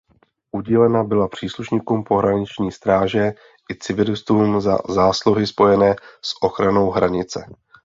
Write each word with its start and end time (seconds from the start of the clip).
Udílena 0.51 1.03
byla 1.03 1.27
příslušníkům 1.27 2.03
pohraniční 2.03 2.71
stráže 2.71 3.33
i 3.71 3.77
civilistům 3.77 4.61
za 4.61 4.77
zásluhy 4.89 5.47
spojené 5.47 5.95
s 6.21 6.29
ochranou 6.43 6.89
hranice. 6.91 7.45